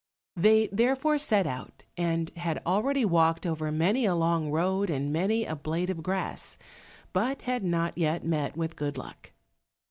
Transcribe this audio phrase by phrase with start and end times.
[0.35, 5.45] They therefore set out, and had already walked over many a long road and many
[5.45, 6.57] a blade of grass,
[7.13, 9.31] but had not yet met with good luck.